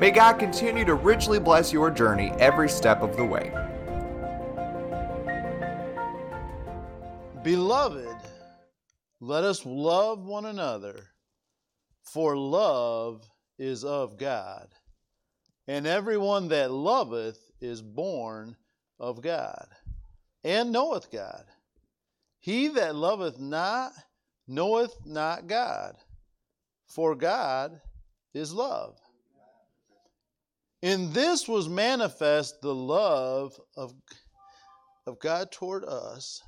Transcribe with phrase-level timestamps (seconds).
[0.00, 3.52] May God continue to richly bless your journey every step of the way.
[7.44, 8.16] Beloved,
[9.20, 11.10] let us love one another,
[12.02, 13.22] for love
[13.56, 14.66] is of God.
[15.68, 18.56] And everyone that loveth is born
[18.98, 19.68] of God,
[20.42, 21.44] and knoweth God.
[22.40, 23.92] He that loveth not
[24.48, 25.94] knoweth not God,
[26.88, 27.80] for God
[28.34, 28.98] is love.
[30.84, 33.94] In this was manifest the love of,
[35.06, 36.42] of God toward us,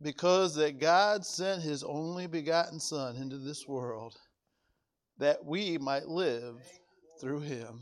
[0.00, 4.14] because that God sent his only begotten Son into this world
[5.18, 6.62] that we might live
[7.20, 7.80] through him.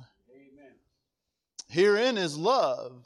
[1.68, 3.04] Herein is love,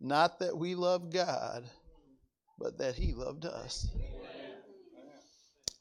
[0.00, 1.68] not that we love God,
[2.58, 3.86] but that he loved us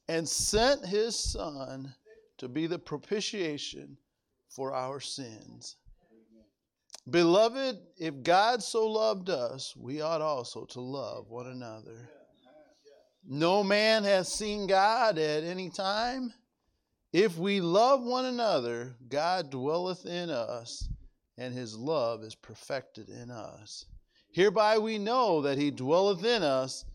[0.10, 1.96] and sent his Son
[2.38, 3.98] to be the propitiation
[4.56, 5.78] for our sins.
[7.10, 12.10] Beloved, if God so loved us, we ought also to love one another.
[13.28, 16.34] No man hath seen God at any time.
[17.12, 20.90] If we love one another, God dwelleth in us,
[21.38, 23.86] and his love is perfected in us.
[24.32, 26.86] Hereby we know that he dwelleth in us,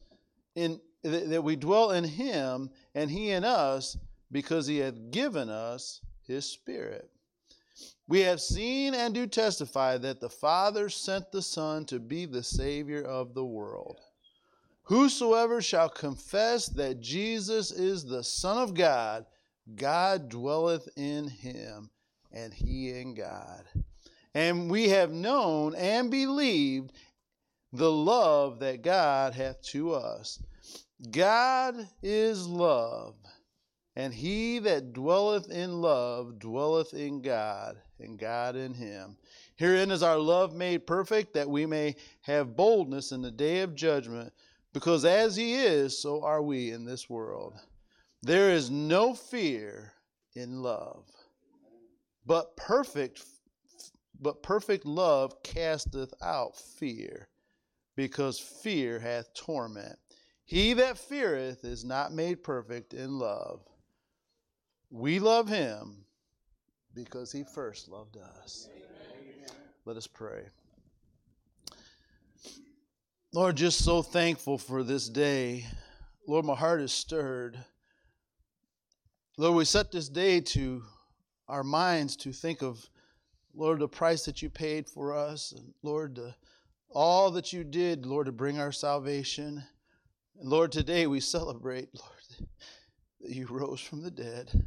[0.54, 3.96] in, that we dwell in him, and he in us,
[4.32, 7.10] because he hath given us his Spirit.
[8.08, 12.42] We have seen and do testify that the Father sent the Son to be the
[12.42, 14.00] Savior of the world.
[14.84, 19.26] Whosoever shall confess that Jesus is the Son of God,
[19.76, 21.90] God dwelleth in him,
[22.32, 23.64] and he in God.
[24.34, 26.92] And we have known and believed
[27.74, 30.42] the love that God hath to us.
[31.10, 33.14] God is love,
[33.98, 39.16] and he that dwelleth in love dwelleth in God, and God in him.
[39.56, 43.74] Herein is our love made perfect, that we may have boldness in the day of
[43.74, 44.32] judgment,
[44.72, 47.54] because as he is, so are we in this world.
[48.22, 49.94] There is no fear
[50.36, 51.04] in love,
[52.24, 53.24] but perfect
[54.20, 57.28] but perfect love casteth out fear,
[57.96, 59.98] because fear hath torment.
[60.44, 63.60] He that feareth is not made perfect in love.
[64.90, 66.04] We love him
[66.94, 68.68] because he first loved us.
[68.72, 69.50] Amen.
[69.84, 70.42] Let us pray.
[73.34, 75.66] Lord, just so thankful for this day.
[76.26, 77.58] Lord, my heart is stirred.
[79.36, 80.82] Lord, we set this day to
[81.46, 82.88] our minds to think of,
[83.54, 86.34] Lord, the price that you paid for us, and Lord, the,
[86.90, 89.62] all that you did, Lord, to bring our salvation.
[90.40, 92.48] And Lord, today we celebrate, Lord,
[93.20, 94.66] that you rose from the dead.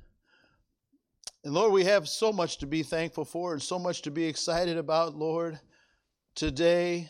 [1.43, 4.25] And Lord, we have so much to be thankful for and so much to be
[4.25, 5.59] excited about, Lord.
[6.35, 7.09] Today,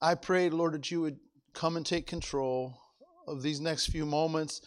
[0.00, 1.18] I pray, Lord, that you would
[1.52, 2.78] come and take control
[3.26, 4.62] of these next few moments.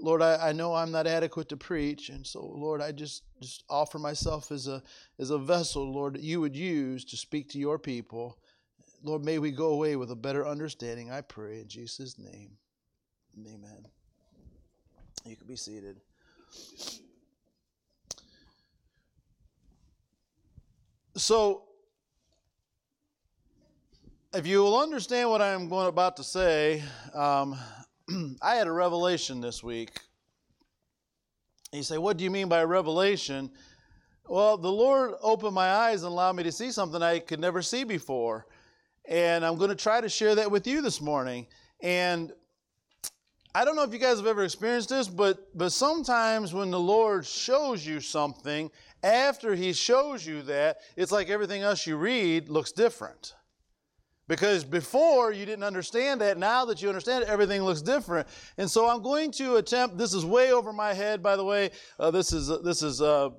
[0.00, 3.64] Lord, I, I know I'm not adequate to preach, and so, Lord, I just, just
[3.70, 4.82] offer myself as a,
[5.18, 8.38] as a vessel, Lord, that you would use to speak to your people.
[9.02, 12.50] Lord, may we go away with a better understanding, I pray, in Jesus' name.
[13.38, 13.86] Amen.
[15.24, 16.00] You can be seated.
[21.22, 21.62] So,
[24.34, 26.82] if you will understand what I'm going about to say,
[27.14, 27.56] um,
[28.42, 30.00] I had a revelation this week.
[31.72, 33.52] You say, What do you mean by revelation?
[34.26, 37.62] Well, the Lord opened my eyes and allowed me to see something I could never
[37.62, 38.48] see before.
[39.08, 41.46] And I'm going to try to share that with you this morning.
[41.84, 42.32] And
[43.54, 46.80] I don't know if you guys have ever experienced this, but, but sometimes when the
[46.80, 52.48] Lord shows you something after he shows you that, it's like everything else you read
[52.48, 53.34] looks different.
[54.28, 58.28] Because before you didn't understand that, now that you understand it, everything looks different.
[58.56, 59.98] And so I'm going to attempt.
[59.98, 61.70] This is way over my head, by the way.
[61.98, 63.30] Uh, this is uh, this is uh,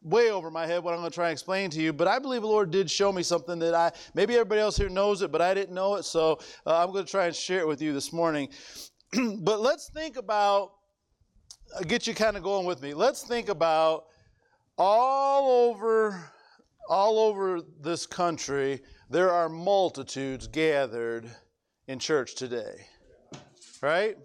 [0.00, 0.84] way over my head.
[0.84, 2.90] What I'm going to try and explain to you, but I believe the Lord did
[2.90, 5.96] show me something that I maybe everybody else here knows it, but I didn't know
[5.96, 6.04] it.
[6.04, 8.48] So uh, I'm going to try and share it with you this morning.
[9.40, 10.72] but let's think about.
[11.86, 12.92] Get you kind of going with me.
[12.92, 14.04] Let's think about
[14.78, 16.32] all over
[16.88, 21.26] all over this country, there are multitudes gathered
[21.88, 22.86] in church today.
[23.80, 24.16] Right?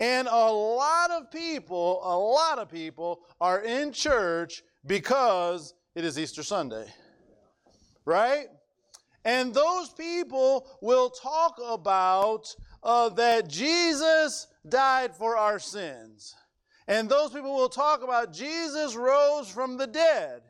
[0.00, 6.18] And a lot of people, a lot of people are in church because it is
[6.18, 6.86] Easter Sunday.
[8.04, 8.46] Right?
[9.24, 16.34] And those people will talk about uh, that Jesus died for our sins.
[16.88, 20.40] And those people will talk about Jesus rose from the dead.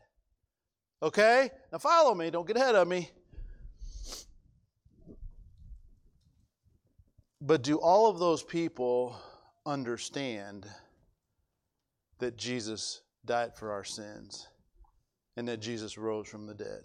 [1.03, 1.51] Okay?
[1.73, 3.11] Now follow me, don't get ahead of me.
[7.41, 9.17] But do all of those people
[9.67, 10.67] understand
[12.21, 14.49] that Jesus died for our sins
[15.37, 16.83] and that Jesus rose from the dead?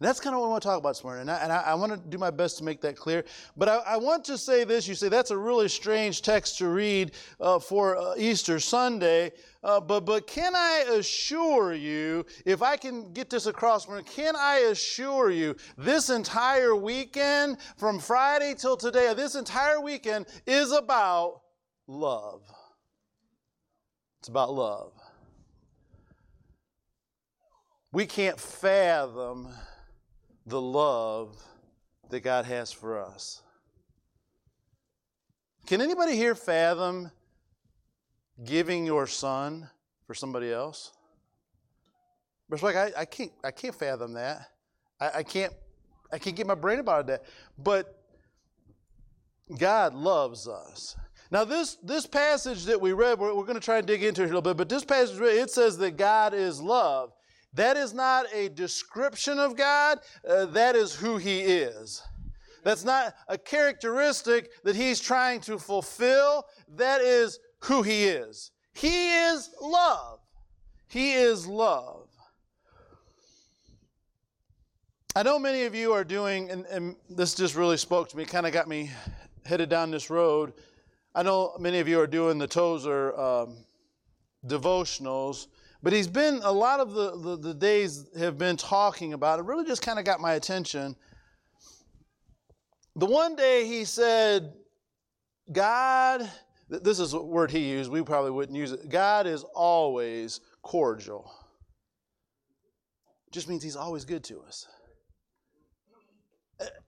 [0.00, 1.22] That's kind of what I want to talk about this morning.
[1.22, 3.22] And I, and I, I want to do my best to make that clear.
[3.54, 4.88] But I, I, want to say this.
[4.88, 9.32] You say that's a really strange text to read uh, for uh, Easter Sunday.
[9.62, 14.68] Uh, but, but can I assure you, if I can get this across, can I
[14.70, 21.42] assure you this entire weekend, from Friday till today, this entire weekend is about
[21.86, 22.40] love.
[24.20, 24.92] It's about love.
[27.92, 29.52] We can't fathom
[30.46, 31.36] the love
[32.10, 33.42] that God has for us.
[35.66, 37.10] Can anybody here fathom
[38.44, 39.68] giving your son
[40.06, 40.92] for somebody else?
[42.50, 44.48] It's like I, I can't I can't fathom that.
[45.00, 45.52] I, I can't
[46.12, 47.24] I can't get my brain about that.
[47.56, 47.96] But
[49.56, 50.96] God loves us.
[51.30, 54.22] Now, this, this passage that we read, we're, we're going to try and dig into
[54.22, 57.12] it a little bit, but this passage, it says that God is love.
[57.54, 59.98] That is not a description of God,
[60.28, 62.02] uh, that is who He is.
[62.62, 68.52] That's not a characteristic that He's trying to fulfill, that is who He is.
[68.72, 70.20] He is love.
[70.88, 72.08] He is love.
[75.16, 78.24] I know many of you are doing, and, and this just really spoke to me,
[78.24, 78.90] kind of got me
[79.44, 80.52] headed down this road.
[81.16, 83.56] I know many of you are doing the Tozer um,
[84.46, 85.48] devotionals.
[85.82, 89.46] But he's been, a lot of the, the, the days have been talking about it,
[89.46, 90.94] really just kind of got my attention.
[92.96, 94.52] The one day he said,
[95.50, 96.30] God,
[96.68, 98.88] this is a word he used, we probably wouldn't use it.
[98.90, 101.32] God is always cordial.
[103.32, 104.66] Just means he's always good to us.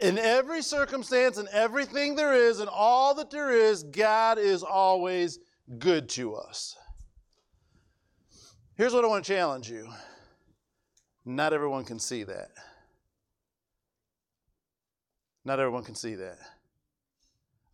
[0.01, 5.39] In every circumstance and everything there is and all that there is, God is always
[5.79, 6.77] good to us.
[8.75, 9.89] Here's what I want to challenge you
[11.25, 12.51] not everyone can see that.
[15.45, 16.39] Not everyone can see that.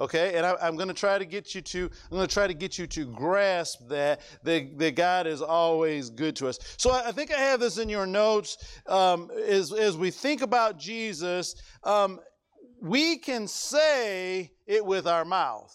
[0.01, 2.47] Okay, and I, am going to try to get you to I'm going to try
[2.47, 6.59] to get you to grasp that that, that God is always good to us.
[6.77, 8.59] So I, I think I have this in your notes.
[8.87, 12.21] Um, as as we think about Jesus, um,
[12.81, 15.75] we can say it with our mouth.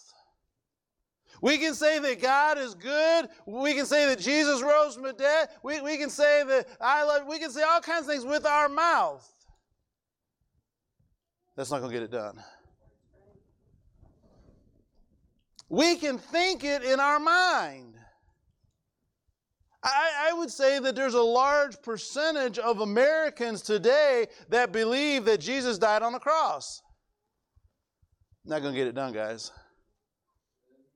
[1.44, 3.28] We can say that God is good.
[3.44, 5.50] We can say that Jesus rose from the dead.
[5.62, 8.46] We, we can say that I love, we can say all kinds of things with
[8.46, 9.30] our mouth.
[11.54, 12.42] That's not going to get it done.
[15.68, 17.94] We can think it in our mind.
[19.82, 25.40] I, I, would say that there's a large percentage of Americans today that believe that
[25.42, 26.80] Jesus died on the cross.
[28.46, 29.52] Not going to get it done, guys.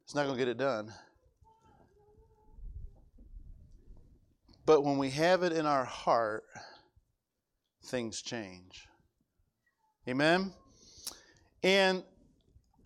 [0.09, 0.91] It's not going to get it done.
[4.65, 6.45] But when we have it in our heart,
[7.85, 8.89] things change.
[10.09, 10.55] Amen?
[11.63, 12.03] And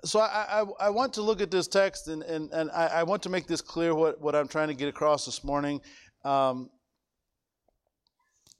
[0.04, 3.02] so I, I, I, want to look at this text and, and, and I, I,
[3.04, 5.80] want to make this clear what, what I'm trying to get across this morning.
[6.24, 6.70] Um,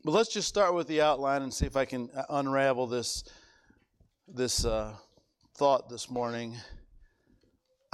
[0.04, 3.24] but let's just start with the outline and see if I can unravel this,
[4.28, 4.94] this uh,
[5.56, 6.56] thought this morning.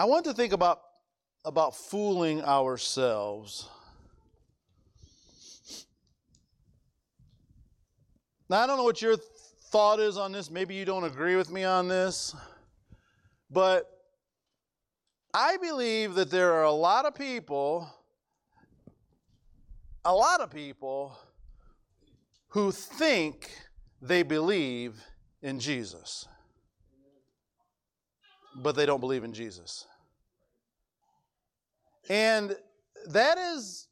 [0.00, 0.80] I want to think about,
[1.44, 3.68] about fooling ourselves.
[8.48, 9.16] Now, I don't know what your
[9.72, 10.52] thought is on this.
[10.52, 12.32] Maybe you don't agree with me on this.
[13.50, 13.90] But
[15.34, 17.92] I believe that there are a lot of people,
[20.04, 21.18] a lot of people
[22.50, 23.50] who think
[24.00, 25.02] they believe
[25.42, 26.28] in Jesus
[28.62, 29.86] but they don't believe in Jesus.
[32.08, 32.56] And
[33.06, 33.88] that is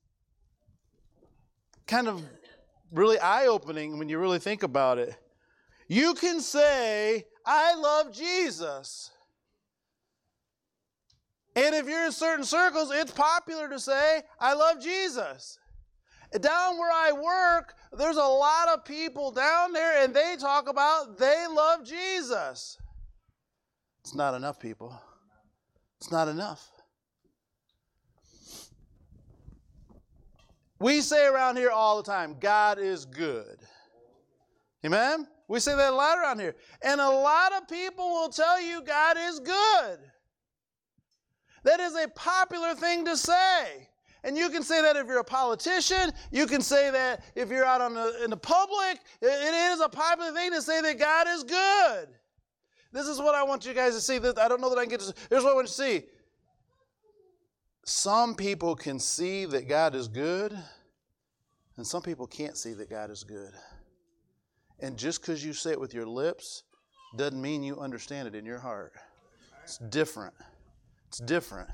[1.87, 2.23] kind of
[2.93, 5.17] really eye opening when you really think about it.
[5.89, 9.11] You can say, I love Jesus.
[11.55, 15.59] And if you're in certain circles, it's popular to say, I love Jesus.
[16.41, 21.19] Down where I work, there's a lot of people down there and they talk about
[21.19, 22.77] they love Jesus.
[24.01, 25.01] It's not enough, people.
[25.99, 26.69] It's not enough.
[30.79, 33.59] We say around here all the time, God is good.
[34.85, 35.27] Amen?
[35.49, 36.57] We say that a lot around here.
[36.83, 39.99] And a lot of people will tell you God is good.
[41.65, 43.89] That is a popular thing to say.
[44.23, 46.13] And you can say that if you're a politician.
[46.31, 49.01] You can say that if you're out the, in the public.
[49.23, 52.09] It is a popular thing to say that God is good.
[52.93, 54.17] This is what I want you guys to see.
[54.17, 55.15] I don't know that I can get to.
[55.31, 56.07] Here's what I want you to see.
[57.89, 60.53] Some people can see that God is good,
[61.77, 63.53] and some people can't see that God is good.
[64.81, 66.65] And just because you say it with your lips
[67.17, 68.93] doesn't mean you understand it in your heart.
[69.63, 70.35] It's different.
[71.07, 71.71] It's different.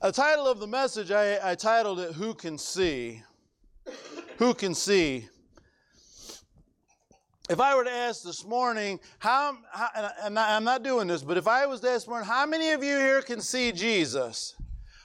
[0.00, 3.22] The title of the message, I, I titled it Who Can See?
[4.38, 5.28] Who Can See?
[7.52, 9.90] If I were to ask this morning, how, how
[10.24, 12.70] and I'm not doing this, but if I was to ask this morning, how many
[12.70, 14.56] of you here can see Jesus?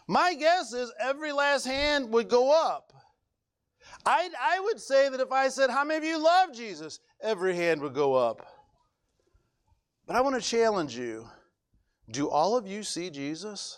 [0.07, 2.93] My guess is every last hand would go up.
[4.05, 7.01] I, I would say that if I said, How many of you love Jesus?
[7.21, 8.45] Every hand would go up.
[10.05, 11.27] But I want to challenge you
[12.09, 13.77] do all of you see Jesus?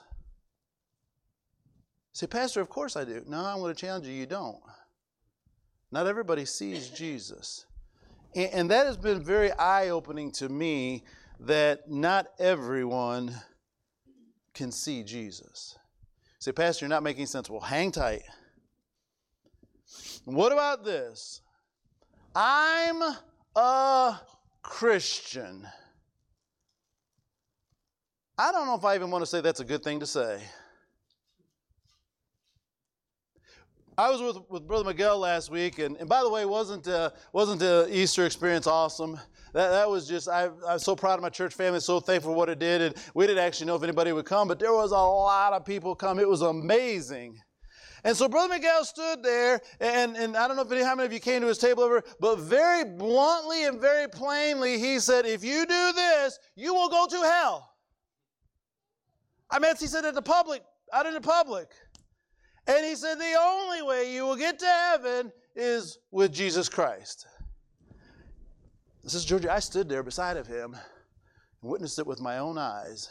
[2.12, 3.24] Say, Pastor, of course I do.
[3.26, 4.62] No, I'm going to challenge you, you don't.
[5.92, 7.66] Not everybody sees Jesus.
[8.36, 11.04] And, and that has been very eye opening to me
[11.42, 13.36] that not everyone
[14.54, 15.78] can see Jesus.
[16.40, 17.50] Say, Pastor, you're not making sense.
[17.50, 18.24] Well, hang tight.
[20.26, 21.42] What about this?
[22.36, 23.02] I'm
[23.56, 24.20] a
[24.62, 25.68] Christian.
[28.38, 30.42] I don't know if I even want to say that's a good thing to say.
[34.00, 37.10] I was with, with Brother Miguel last week, and, and by the way, wasn't uh,
[37.34, 39.20] wasn't the Easter experience awesome?
[39.52, 42.38] That, that was just I, I'm so proud of my church family, so thankful for
[42.38, 44.92] what it did, and we didn't actually know if anybody would come, but there was
[44.92, 46.18] a lot of people come.
[46.18, 47.42] It was amazing.
[48.06, 51.08] And so Brother Miguel stood there, and, and I don't know if any, how many
[51.08, 55.26] of you came to his table ever, but very bluntly and very plainly, he said,
[55.26, 57.70] If you do this, you will go to hell.
[59.52, 60.62] I mean, he said it the public,
[60.94, 61.68] out in the public.
[62.70, 67.26] And he said, The only way you will get to heaven is with Jesus Christ.
[69.04, 69.52] This is Georgia.
[69.52, 73.10] I stood there beside of him and witnessed it with my own eyes.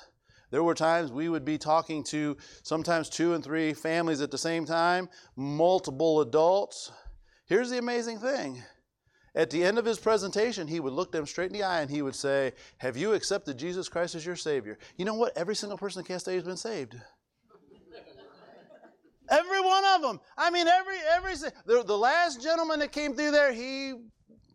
[0.53, 4.39] There were times we would be talking to sometimes two and three families at the
[4.39, 6.93] same time, multiple adults.
[7.47, 8.63] Here's the amazing thing.
[9.35, 11.91] At the end of his presentation, he would look them straight in the eye and
[11.91, 14.79] he would say, Have you accepted Jesus Christ as your Savior?
[14.97, 15.37] You know what?
[15.37, 16.95] Every single person in Castalia has been saved.
[19.31, 20.21] Every one of them.
[20.37, 21.35] I mean, every every
[21.67, 23.93] the, the last gentleman that came through there, he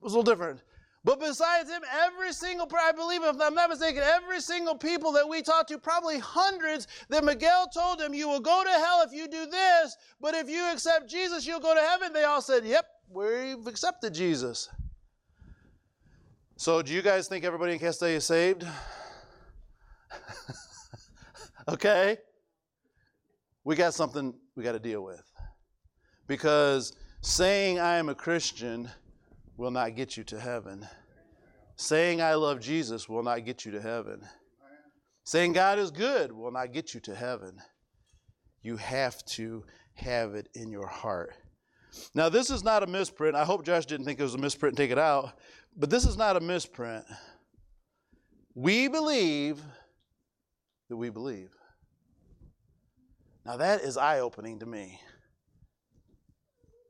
[0.02, 0.62] was a little different.
[1.06, 5.28] But besides him, every single, I believe, if I'm not mistaken, every single people that
[5.28, 9.12] we talked to, probably hundreds, that Miguel told them, You will go to hell if
[9.12, 12.14] you do this, but if you accept Jesus, you'll go to heaven.
[12.14, 14.70] They all said, Yep, we've accepted Jesus.
[16.56, 18.66] So, do you guys think everybody in Castalia is saved?
[21.68, 22.18] okay
[23.64, 25.24] we got something we got to deal with.
[26.28, 28.90] Because saying I am a Christian
[29.58, 30.88] will not get you to heaven.
[31.76, 34.22] Saying I love Jesus will not get you to heaven.
[35.26, 37.58] Saying God is good will not get you to heaven.
[38.62, 39.64] You have to
[39.96, 41.34] have it in your heart.
[42.16, 43.36] Now, this is not a misprint.
[43.36, 45.38] I hope Josh didn't think it was a misprint and take it out,
[45.78, 47.06] but this is not a misprint.
[48.56, 49.62] We believe
[50.90, 51.50] that we believe.
[53.46, 55.00] Now, that is eye opening to me.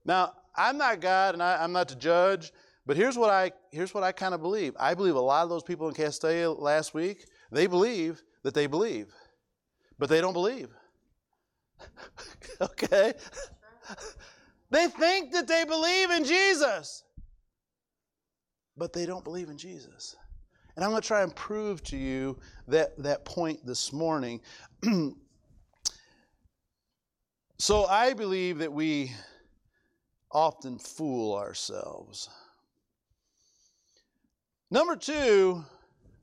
[0.06, 2.52] Now, I'm not God and I, am not to judge,
[2.86, 4.76] but here's what I here's what I kind of believe.
[4.80, 8.68] I believe a lot of those people in Castalia last week, they believe that they
[8.68, 9.12] believe,
[9.98, 10.70] but they don't believe.
[12.62, 13.14] okay?
[14.70, 17.04] they think that they believe in Jesus,
[18.78, 20.16] but they don't believe in Jesus.
[20.76, 24.42] And I'm going to try and prove to you that, that point this morning.
[27.58, 29.12] So I believe that we
[30.32, 32.30] often fool ourselves.
[34.72, 35.64] Number two,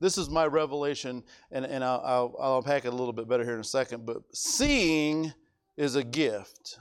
[0.01, 3.43] this is my revelation, and, and I'll, I'll, I'll unpack it a little bit better
[3.43, 5.33] here in a second, but seeing
[5.77, 6.79] is a gift.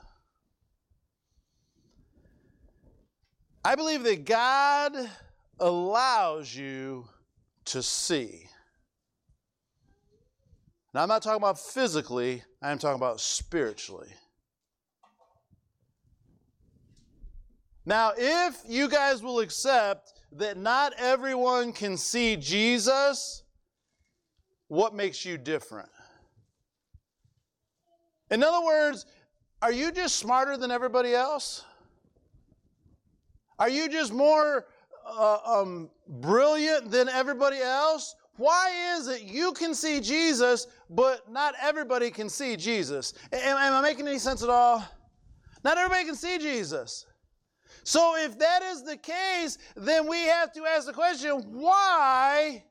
[3.64, 4.97] I believe that God
[5.61, 7.07] allows you
[7.66, 8.49] to see.
[10.92, 14.09] Now, I'm not talking about physically, I'm talking about spiritually.
[17.90, 23.42] Now, if you guys will accept that not everyone can see Jesus,
[24.68, 25.88] what makes you different?
[28.30, 29.06] In other words,
[29.61, 31.64] are you just smarter than everybody else?
[33.59, 34.66] Are you just more
[35.04, 38.14] uh, um, brilliant than everybody else?
[38.37, 43.14] Why is it you can see Jesus, but not everybody can see Jesus?
[43.32, 44.85] Am, am I making any sense at all?
[45.64, 47.06] Not everybody can see Jesus.
[47.82, 52.64] So, if that is the case, then we have to ask the question why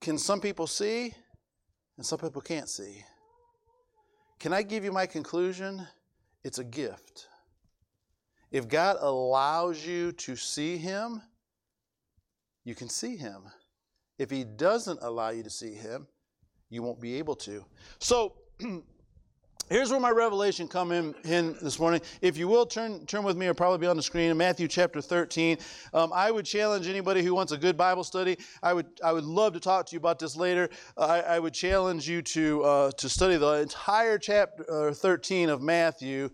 [0.00, 1.14] can some people see
[1.96, 3.04] and some people can't see?
[4.38, 5.86] Can I give you my conclusion?
[6.42, 7.28] It's a gift.
[8.50, 11.22] If God allows you to see Him,
[12.64, 13.42] you can see Him.
[14.18, 16.08] If He doesn't allow you to see Him,
[16.68, 17.64] you won't be able to.
[17.98, 18.34] So,
[19.70, 22.00] Here's where my revelation come in, in, this morning.
[22.20, 24.66] If you will turn turn with me, or probably be on the screen in Matthew
[24.66, 25.58] chapter 13.
[25.94, 28.36] Um, I would challenge anybody who wants a good Bible study.
[28.64, 30.70] I would I would love to talk to you about this later.
[30.96, 35.62] I, I, would challenge you to uh, to study the entire chapter uh, 13 of
[35.62, 36.30] Matthew.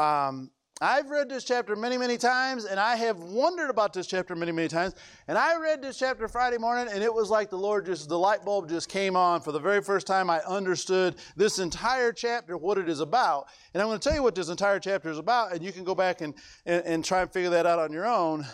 [0.00, 0.50] Um,
[0.82, 4.50] I've read this chapter many, many times, and I have wondered about this chapter many,
[4.50, 4.96] many times.
[5.28, 8.18] And I read this chapter Friday morning, and it was like the Lord just, the
[8.18, 9.42] light bulb just came on.
[9.42, 13.46] For the very first time, I understood this entire chapter, what it is about.
[13.72, 15.84] And I'm going to tell you what this entire chapter is about, and you can
[15.84, 16.34] go back and,
[16.66, 18.44] and, and try and figure that out on your own.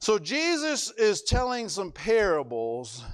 [0.00, 3.04] So, Jesus is telling some parables,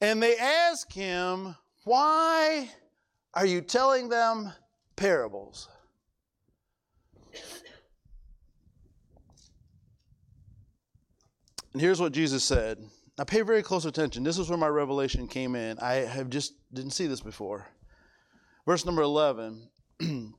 [0.00, 2.70] and they ask him, Why
[3.34, 4.50] are you telling them
[4.96, 5.68] parables?
[11.74, 12.78] And here's what Jesus said.
[13.18, 14.22] Now pay very close attention.
[14.22, 15.78] This is where my revelation came in.
[15.80, 17.66] I have just didn't see this before.
[18.64, 19.68] Verse number 11.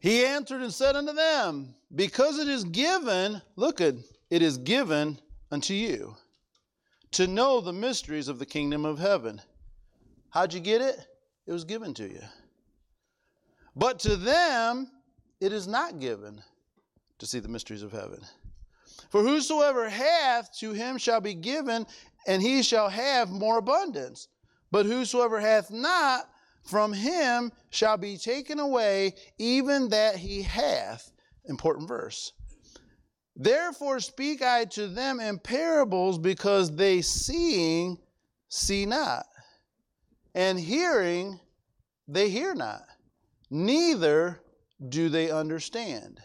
[0.00, 3.94] he answered and said unto them, Because it is given, look at
[4.28, 5.18] it is given
[5.50, 6.16] unto you
[7.12, 9.40] to know the mysteries of the kingdom of heaven.
[10.30, 10.98] How'd you get it?
[11.46, 12.22] It was given to you.
[13.76, 14.90] But to them
[15.40, 16.42] it is not given
[17.18, 18.20] to see the mysteries of heaven.
[19.10, 21.86] For whosoever hath, to him shall be given,
[22.26, 24.28] and he shall have more abundance.
[24.70, 26.28] But whosoever hath not,
[26.64, 31.12] from him shall be taken away even that he hath.
[31.44, 32.32] Important verse.
[33.36, 37.98] Therefore speak I to them in parables, because they seeing
[38.48, 39.26] see not,
[40.34, 41.38] and hearing
[42.08, 42.82] they hear not,
[43.50, 44.40] neither
[44.88, 46.20] do they understand.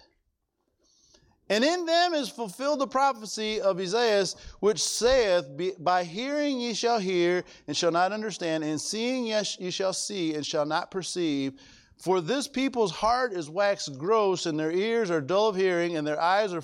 [1.52, 4.26] And in them is fulfilled the prophecy of Isaiah,
[4.62, 5.46] which saith,
[5.80, 10.46] By hearing ye shall hear, and shall not understand, and seeing ye shall see, and
[10.46, 11.60] shall not perceive.
[12.02, 16.08] For this people's heart is waxed gross, and their ears are dull of hearing, and
[16.08, 16.64] their eyes are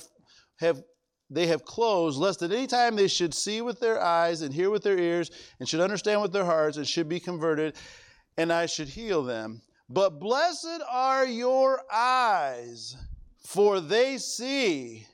[0.59, 0.81] have
[1.29, 4.69] they have closed, lest at any time they should see with their eyes, and hear
[4.69, 7.75] with their ears, and should understand with their hearts, and should be converted,
[8.37, 9.61] and I should heal them.
[9.89, 12.97] But blessed are your eyes
[13.47, 15.07] for they see,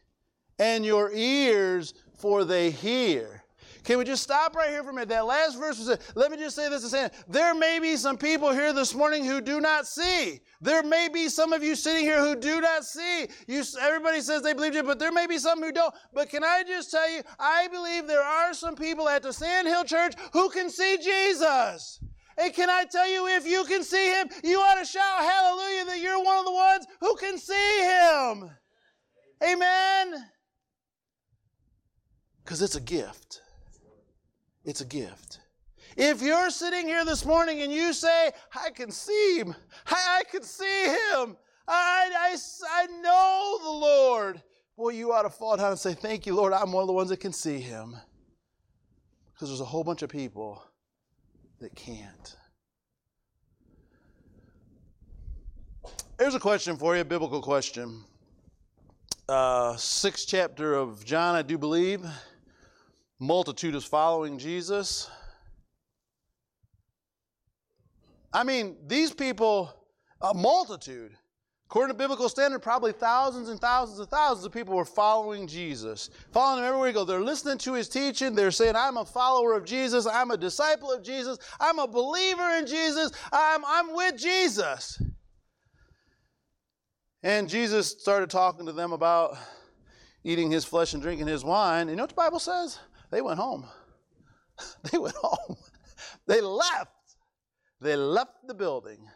[0.58, 3.44] and your ears, for they hear.
[3.84, 5.10] Can we just stop right here for a minute?
[5.10, 6.90] That last verse was, let me just say this.
[7.28, 10.40] There may be some people here this morning who do not see.
[10.62, 13.28] There may be some of you sitting here who do not see.
[13.46, 15.94] You, everybody says they believe you, but there may be some who don't.
[16.12, 19.84] But can I just tell you, I believe there are some people at the Sandhill
[19.84, 22.00] Church who can see Jesus.
[22.38, 25.86] And can I tell you, if you can see him, you ought to shout hallelujah
[25.86, 28.50] that you're one of the ones who can see him.
[29.44, 30.26] Amen.
[32.44, 33.42] Because it's a gift.
[34.66, 35.40] It's a gift.
[35.96, 39.56] If you're sitting here this morning and you say, I can see him,
[39.88, 42.38] I, I can see him, I, I,
[42.70, 44.42] I know the Lord,
[44.76, 46.94] boy, you ought to fall down and say, Thank you, Lord, I'm one of the
[46.94, 47.96] ones that can see him.
[49.34, 50.64] Because there's a whole bunch of people
[51.64, 52.36] that can't.
[56.20, 58.04] Here's a question for you, a biblical question.
[59.30, 62.06] Uh, sixth chapter of John, I do believe.
[63.18, 65.10] Multitude is following Jesus.
[68.34, 69.74] I mean, these people,
[70.22, 71.14] a multitude,
[71.74, 76.12] According to biblical standard, probably thousands and thousands and thousands of people were following Jesus,
[76.32, 77.08] following him everywhere he goes.
[77.08, 78.36] They're listening to his teaching.
[78.36, 80.06] They're saying, I'm a follower of Jesus.
[80.06, 81.40] I'm a disciple of Jesus.
[81.60, 83.12] I'm a believer in Jesus.
[83.32, 85.02] I'm, I'm with Jesus.
[87.24, 89.36] And Jesus started talking to them about
[90.24, 91.82] eating his flesh and drinking his wine.
[91.82, 92.78] And you know what the Bible says?
[93.10, 93.66] They went home.
[94.92, 95.58] they went home.
[96.28, 97.16] they left.
[97.82, 99.10] They left the building.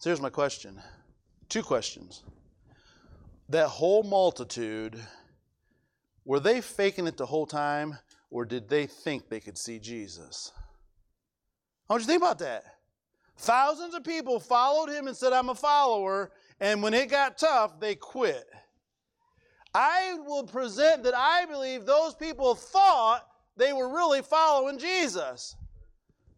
[0.00, 0.80] So here's my question
[1.50, 2.22] Two questions.
[3.50, 4.98] That whole multitude,
[6.24, 7.98] were they faking it the whole time,
[8.30, 10.52] or did they think they could see Jesus?
[11.88, 12.64] Want you think about that.
[13.36, 17.78] Thousands of people followed him and said, I'm a follower, and when it got tough,
[17.78, 18.48] they quit.
[19.74, 25.56] I will present that I believe those people thought they were really following Jesus,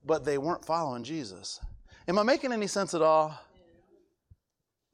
[0.05, 1.61] but they weren't following Jesus.
[2.09, 3.39] Am I making any sense at all?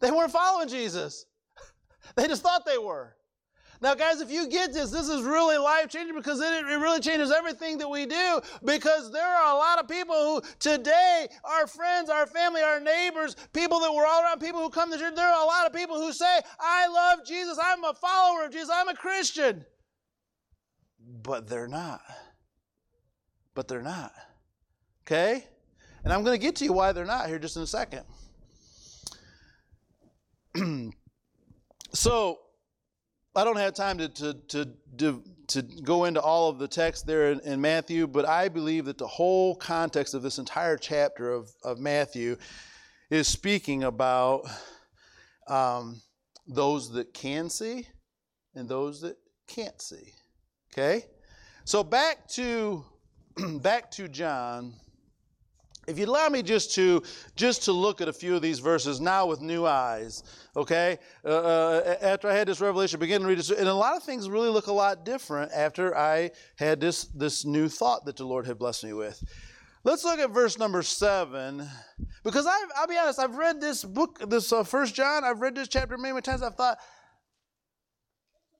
[0.00, 1.26] They weren't following Jesus.
[2.16, 3.14] They just thought they were.
[3.80, 6.98] Now, guys, if you get this, this is really life changing because it, it really
[7.00, 8.40] changes everything that we do.
[8.64, 13.36] Because there are a lot of people who today, our friends, our family, our neighbors,
[13.52, 15.72] people that we're all around, people who come to church, there are a lot of
[15.72, 19.64] people who say, I love Jesus, I'm a follower of Jesus, I'm a Christian.
[21.22, 22.02] But they're not.
[23.54, 24.12] But they're not.
[25.06, 25.44] Okay?
[26.02, 28.02] And I'm going to get to you why they're not here just in a second.
[31.92, 32.38] So,
[33.34, 37.06] I don't have time to, to, to, to, to go into all of the text
[37.06, 41.32] there in, in, Matthew, but I believe that the whole context of this entire chapter
[41.32, 42.36] of, of Matthew
[43.10, 44.42] is speaking about
[45.46, 46.00] um,
[46.46, 47.86] those that can see
[48.54, 50.12] and those that can't see.
[50.72, 51.04] Okay?
[51.64, 52.84] So back to
[53.60, 54.74] back to John
[55.88, 57.02] if you'd allow me just to
[57.34, 60.22] just to look at a few of these verses now with new eyes,
[60.54, 60.98] okay?
[61.24, 64.02] Uh, uh, after I had this revelation, begin to read this, and a lot of
[64.02, 68.24] things really look a lot different after I had this this new thought that the
[68.24, 69.22] Lord had blessed me with.
[69.84, 71.66] Let's look at verse number seven,
[72.22, 75.24] because i will be honest, I've read this book, this uh, First John.
[75.24, 76.42] I've read this chapter many, many times.
[76.42, 76.78] I've thought.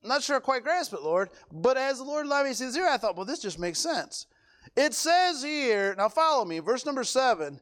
[0.02, 1.28] I'm not sure I quite grasp it, Lord.
[1.52, 3.58] But as the Lord allowed me to see this here, I thought, well, this just
[3.58, 4.26] makes sense.
[4.76, 7.60] It says here, now follow me, verse number seven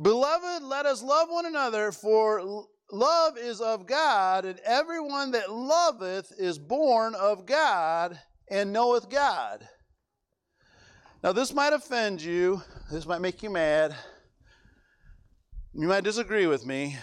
[0.00, 6.32] Beloved, let us love one another, for love is of God, and everyone that loveth
[6.38, 8.18] is born of God
[8.48, 9.68] and knoweth God.
[11.22, 13.94] Now, this might offend you, this might make you mad.
[15.74, 16.96] You might disagree with me.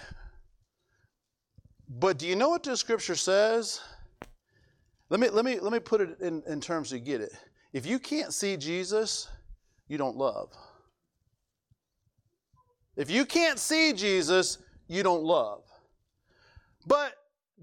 [1.88, 3.80] But do you know what the scripture says?
[5.10, 7.32] Let me, let me, let me put it in, in terms you get it.
[7.74, 9.28] If you can't see Jesus,
[9.88, 10.52] you don't love.
[12.96, 15.64] If you can't see Jesus, you don't love.
[16.86, 17.14] But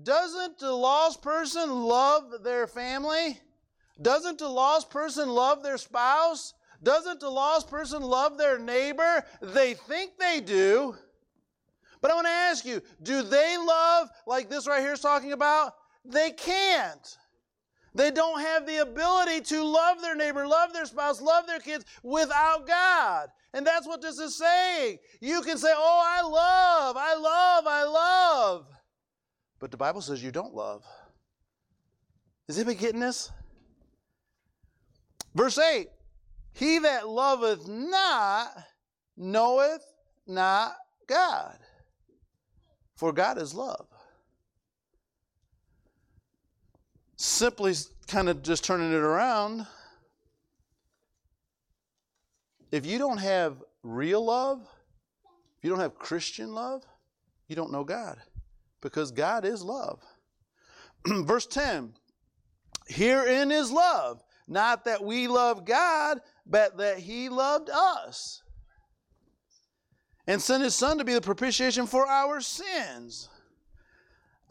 [0.03, 3.41] doesn't the lost person love their family?
[4.01, 6.55] Doesn't the lost person love their spouse?
[6.83, 9.25] Doesn't the lost person love their neighbor?
[9.41, 10.97] They think they do.
[12.01, 15.33] But I want to ask you do they love like this right here is talking
[15.33, 15.73] about?
[16.05, 17.17] They can't.
[17.95, 21.85] They don't have the ability to love their neighbor, love their spouse, love their kids
[22.03, 23.29] without God.
[23.53, 24.99] And that's what this is saying.
[25.21, 28.67] You can say, Oh, I love, I love, I love.
[29.61, 30.85] But the Bible says you don't love.
[32.49, 33.31] Is anybody getting this?
[35.35, 35.89] Verse 8
[36.53, 38.49] He that loveth not
[39.17, 39.85] knoweth
[40.27, 40.75] not
[41.07, 41.59] God,
[42.97, 43.87] for God is love.
[47.25, 47.75] Simply
[48.07, 49.67] kind of just turning it around,
[52.71, 54.61] if you don't have real love,
[55.59, 56.85] if you don't have Christian love,
[57.49, 58.19] you don't know God
[58.81, 60.01] because God is love.
[61.07, 61.95] Verse 10
[62.87, 68.43] Herein is love, not that we love God, but that He loved us
[70.27, 73.31] and sent His Son to be the propitiation for our sins.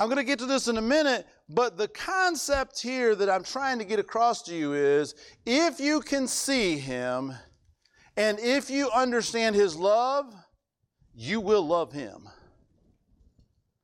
[0.04, 3.42] I'm going to get to this in a minute, but the concept here that I'm
[3.42, 7.32] trying to get across to you is if you can see Him
[8.18, 10.36] and if you understand His love,
[11.16, 12.28] you will love Him.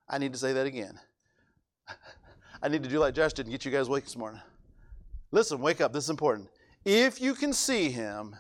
[0.09, 0.99] I need to say that again.
[2.61, 4.41] I need to do like Josh did and get you guys awake this morning.
[5.31, 5.93] Listen, wake up.
[5.93, 6.49] This is important.
[6.83, 8.35] If you can see Him,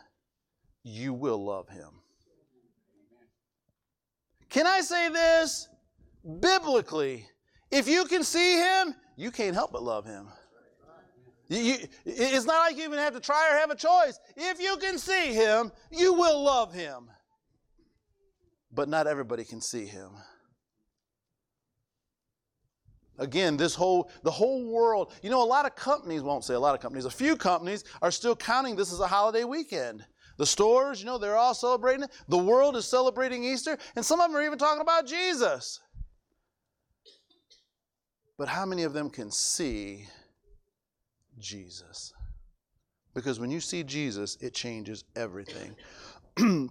[0.83, 2.01] you will love Him.
[4.49, 5.69] Can I say this?
[6.41, 7.25] Biblically,
[7.71, 10.27] if you can see him, you can't help but love him.
[11.49, 14.19] You, it's not like you even have to try or have a choice.
[14.37, 17.09] If you can see him, you will love him.
[18.71, 20.11] But not everybody can see him.
[23.17, 26.59] Again, this whole the whole world, you know, a lot of companies won't say a
[26.59, 30.05] lot of companies, a few companies are still counting this as a holiday weekend.
[30.37, 32.11] The stores, you know, they're all celebrating it.
[32.29, 35.81] The world is celebrating Easter, and some of them are even talking about Jesus.
[38.39, 40.07] But how many of them can see
[41.37, 42.13] Jesus?
[43.13, 45.75] Because when you see Jesus, it changes everything.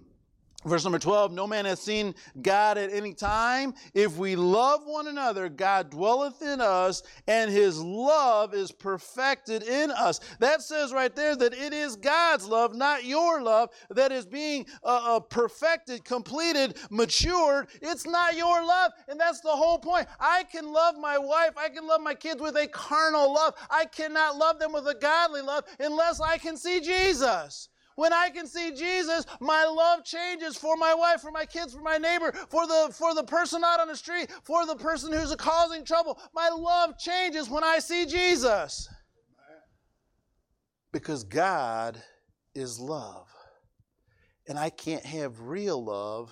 [0.65, 3.73] Verse number 12 No man has seen God at any time.
[3.93, 9.89] If we love one another, God dwelleth in us, and his love is perfected in
[9.89, 10.19] us.
[10.39, 14.65] That says right there that it is God's love, not your love, that is being
[14.83, 17.69] uh, uh, perfected, completed, matured.
[17.81, 18.91] It's not your love.
[19.07, 20.07] And that's the whole point.
[20.19, 23.53] I can love my wife, I can love my kids with a carnal love.
[23.69, 27.69] I cannot love them with a godly love unless I can see Jesus.
[27.99, 31.81] When I can see Jesus, my love changes for my wife, for my kids, for
[31.81, 35.35] my neighbor, for the for the person out on the street, for the person who's
[35.35, 36.17] causing trouble.
[36.33, 38.87] My love changes when I see Jesus.
[40.93, 42.01] Because God
[42.55, 43.27] is love.
[44.47, 46.31] And I can't have real love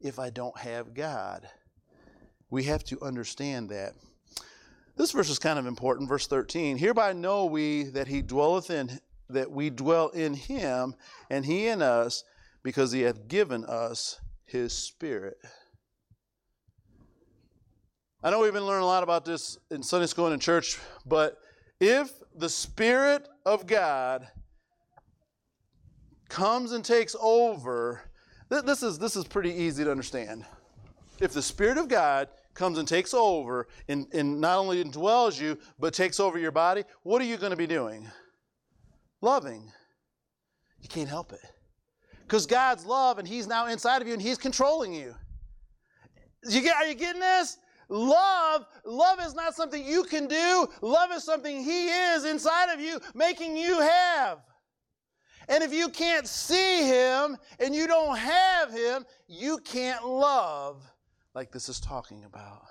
[0.00, 1.46] if I don't have God.
[2.48, 3.92] We have to understand that.
[4.96, 6.78] This verse is kind of important, verse 13.
[6.78, 10.94] Hereby know we that he dwelleth in that we dwell in him
[11.30, 12.24] and he in us
[12.62, 15.36] because he hath given us his spirit.
[18.22, 20.78] I know we've been learning a lot about this in Sunday school and in church,
[21.04, 21.38] but
[21.78, 24.26] if the Spirit of God
[26.30, 28.00] comes and takes over,
[28.48, 30.46] this is, this is pretty easy to understand.
[31.20, 35.58] If the Spirit of God comes and takes over and, and not only indwells you,
[35.78, 38.10] but takes over your body, what are you going to be doing?
[39.24, 39.72] Loving.
[40.80, 41.40] You can't help it.
[42.22, 45.14] Because God's love and He's now inside of you and He's controlling you.
[46.48, 47.58] you get, are you getting this?
[47.88, 50.68] Love, love is not something you can do.
[50.80, 54.38] Love is something He is inside of you, making you have.
[55.48, 60.82] And if you can't see Him and you don't have Him, you can't love
[61.34, 62.62] like this is talking about.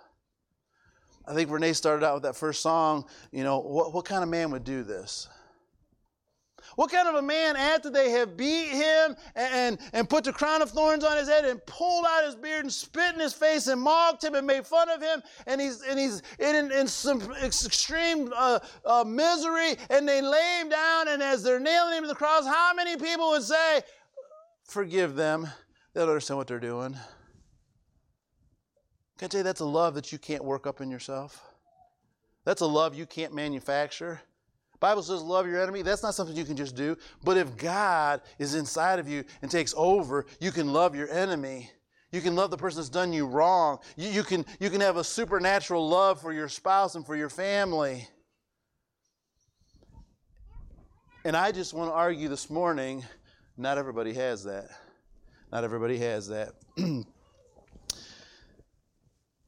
[1.28, 3.06] I think Renee started out with that first song.
[3.32, 5.28] You know, what, what kind of man would do this?
[6.76, 10.62] What kind of a man, after they have beat him and, and put the crown
[10.62, 13.68] of thorns on his head and pulled out his beard and spit in his face
[13.68, 17.22] and mocked him and made fun of him, and he's, and he's in, in some
[17.44, 22.08] extreme uh, uh, misery, and they lay him down, and as they're nailing him to
[22.08, 23.82] the cross, how many people would say,
[24.66, 25.48] Forgive them?
[25.94, 26.98] They'll understand what they're doing.
[29.18, 31.42] Can I tell you that's a love that you can't work up in yourself?
[32.46, 34.22] That's a love you can't manufacture.
[34.84, 35.82] Bible says love your enemy.
[35.82, 36.98] That's not something you can just do.
[37.24, 41.72] But if God is inside of you and takes over, you can love your enemy.
[42.12, 43.78] You can love the person that's done you wrong.
[43.96, 47.30] You, you, can, you can have a supernatural love for your spouse and for your
[47.30, 48.10] family.
[51.24, 53.06] And I just want to argue this morning
[53.56, 54.67] not everybody has that.
[55.50, 56.56] Not everybody has that.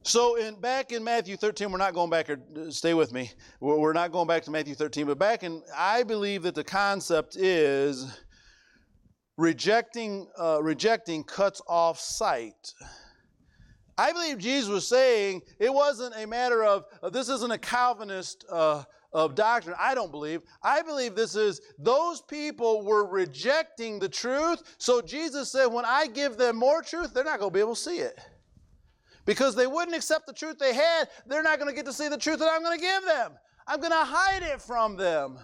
[0.06, 2.38] So in back in Matthew 13, we're not going back or
[2.70, 3.32] stay with me.
[3.60, 7.36] We're not going back to Matthew 13, but back in I believe that the concept
[7.36, 8.06] is
[9.36, 12.72] rejecting uh, rejecting cuts off sight.
[13.98, 18.46] I believe Jesus was saying it wasn't a matter of uh, this isn't a Calvinist
[18.52, 19.76] uh, of doctrine.
[19.80, 20.44] I don't believe.
[20.62, 24.76] I believe this is those people were rejecting the truth.
[24.78, 27.74] So Jesus said, when I give them more truth, they're not going to be able
[27.74, 28.20] to see it
[29.26, 32.08] because they wouldn't accept the truth they had, they're not going to get to see
[32.08, 33.32] the truth that I'm going to give them.
[33.68, 35.40] I'm going to hide it from them.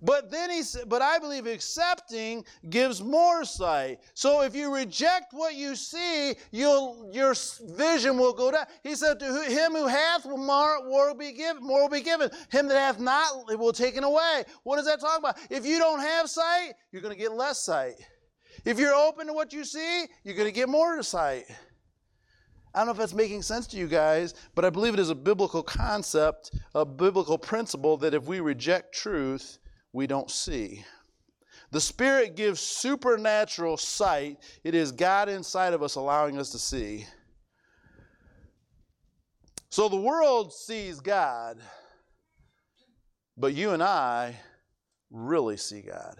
[0.00, 3.98] But then he said, but I believe accepting gives more sight.
[4.14, 7.34] So if you reject what you see, you'll, your
[7.74, 8.66] vision will go down.
[8.84, 12.30] He said, to him who hath more, will be given, more will be given.
[12.50, 14.44] Him that hath not, it will taken away.
[14.62, 15.36] What does that talk about?
[15.50, 17.94] If you don't have sight, you're going to get less sight.
[18.64, 21.44] If you're open to what you see, you're going to get more sight.
[22.74, 25.10] I don't know if that's making sense to you guys, but I believe it is
[25.10, 29.58] a biblical concept, a biblical principle that if we reject truth,
[29.92, 30.84] we don't see.
[31.70, 34.38] The Spirit gives supernatural sight.
[34.64, 37.06] It is God inside of us allowing us to see.
[39.70, 41.58] So the world sees God,
[43.36, 44.36] but you and I
[45.10, 46.16] really see God.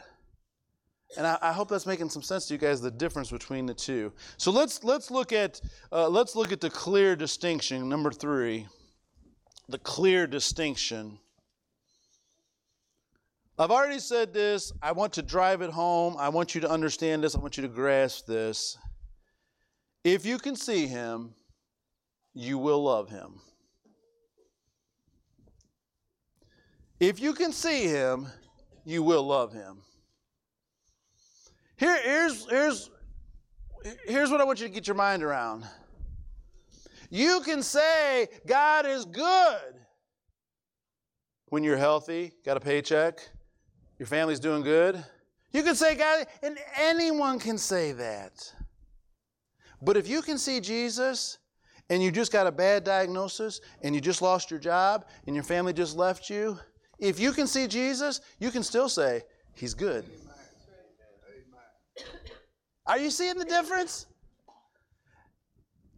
[1.17, 2.83] And I, I, hope that's making some sense to you guys.
[2.83, 4.13] The difference between the two.
[4.37, 7.89] So let's let's look at uh, let's look at the clear distinction.
[7.89, 8.67] Number three,
[9.69, 11.19] the clear distinction.
[13.59, 14.71] I've already said this.
[14.83, 16.17] I want to drive it home.
[16.19, 17.35] I want you to understand this.
[17.35, 18.77] I want you to grasp this.
[20.05, 21.35] If you can see him,
[22.35, 23.41] you will love him.
[27.01, 28.29] If you can see him,
[28.85, 29.83] you will love him.
[31.79, 32.91] Here, here's, here's,
[34.07, 35.65] here's what I want you to get your mind around.
[37.09, 39.75] You can say God is good
[41.47, 43.21] when you're healthy, got a paycheck,
[43.99, 45.03] your family's doing good.
[45.53, 48.53] You can say God, and anyone can say that.
[49.81, 51.39] But if you can see Jesus
[51.89, 55.45] and you just got a bad diagnosis and you just lost your job and your
[55.45, 56.59] family just left you,
[56.99, 59.23] if you can see Jesus, you can still say,
[59.55, 60.05] He's good.
[62.89, 64.07] Are you seeing the difference?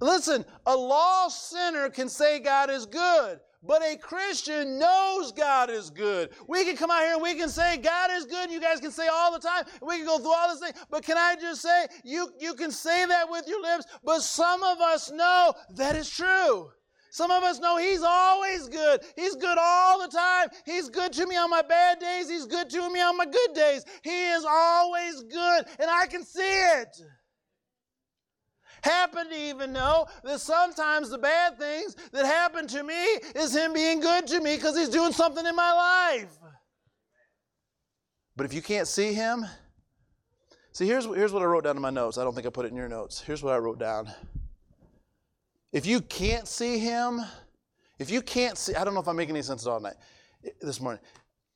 [0.01, 5.91] Listen, a lost sinner can say God is good, but a Christian knows God is
[5.91, 6.31] good.
[6.49, 8.51] We can come out here and we can say God is good.
[8.51, 9.65] You guys can say all the time.
[9.83, 10.73] We can go through all this thing.
[10.91, 14.63] But can I just say, you, you can say that with your lips, but some
[14.65, 16.71] of us know that is true.
[17.11, 19.01] Some of us know He's always good.
[19.17, 20.49] He's good all the time.
[20.65, 22.31] He's good to me on my bad days.
[22.31, 23.85] He's good to me on my good days.
[24.03, 26.97] He is always good, and I can see it.
[28.83, 33.75] Happen to even know that sometimes the bad things that happen to me is Him
[33.75, 36.39] being good to me because He's doing something in my life.
[38.37, 39.45] But if you can't see Him,
[40.73, 42.17] see, here's, here's what I wrote down in my notes.
[42.17, 43.21] I don't think I put it in your notes.
[43.21, 44.11] Here's what I wrote down.
[45.73, 47.21] If you can't see Him,
[47.99, 49.97] if you can't see, I don't know if I'm making any sense at all night
[50.61, 51.03] this morning.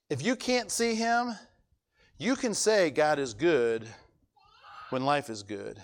[0.09, 1.35] If you can't see Him,
[2.19, 3.87] you can say God is good
[4.91, 5.83] when life is good.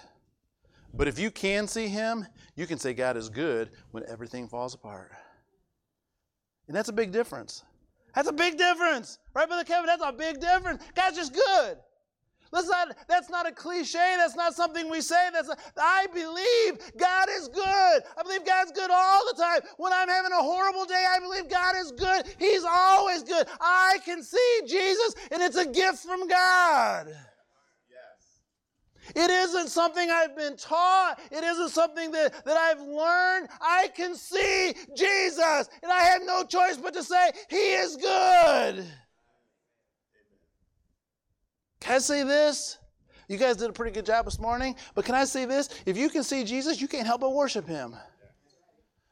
[0.94, 4.74] But if you can see Him, you can say God is good when everything falls
[4.74, 5.10] apart.
[6.68, 7.64] And that's a big difference.
[8.14, 9.18] That's a big difference.
[9.34, 9.86] Right, Brother Kevin?
[9.86, 10.82] That's a big difference.
[10.94, 11.78] God's just good.
[12.52, 14.14] That's not, that's not a cliche.
[14.16, 15.28] That's not something we say.
[15.32, 18.02] That's a, I believe God is good.
[18.18, 19.60] I believe God's good all the time.
[19.76, 22.34] When I'm having a horrible day, I believe God is good.
[22.38, 23.46] He's always good.
[23.60, 27.06] I can see Jesus, and it's a gift from God.
[27.88, 29.14] Yes.
[29.14, 31.20] It isn't something I've been taught.
[31.30, 33.48] It isn't something that, that I've learned.
[33.60, 38.86] I can see Jesus, and I have no choice but to say, He is good.
[41.80, 42.78] Can I say this?
[43.28, 45.68] You guys did a pretty good job this morning, but can I say this?
[45.86, 47.96] If you can see Jesus, you can't help but worship Him.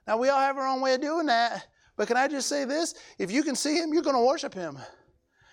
[0.07, 2.65] Now, we all have our own way of doing that, but can I just say
[2.65, 2.95] this?
[3.19, 4.79] If you can see Him, you're going to worship Him.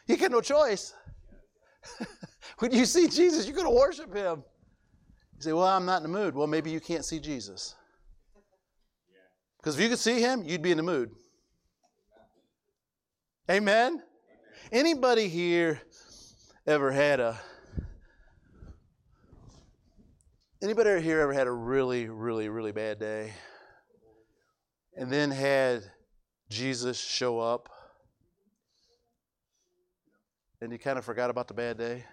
[0.08, 0.94] You get no choice.
[2.60, 4.44] when you see Jesus, you're going to worship him.
[5.36, 6.36] You say, Well, I'm not in the mood.
[6.36, 7.76] Well, maybe you can't see Jesus.
[9.58, 11.10] Because if you could see him, you'd be in the mood.
[13.50, 13.94] Amen?
[13.94, 14.04] Amen?
[14.72, 15.82] Anybody here
[16.68, 17.40] ever had a
[20.64, 23.34] anybody here ever had a really, really, really bad day?
[24.98, 25.84] And then had
[26.50, 27.70] Jesus show up
[30.62, 32.04] and you kind of forgot about the bad day?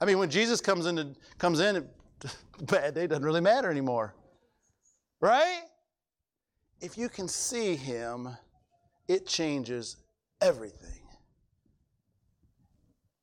[0.00, 1.88] I mean, when Jesus comes in, comes in,
[2.62, 4.14] bad day doesn't really matter anymore,
[5.20, 5.62] right?
[6.80, 8.28] If you can see Him,
[9.08, 9.96] it changes
[10.40, 10.97] everything.